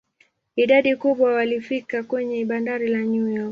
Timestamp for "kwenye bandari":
2.03-2.87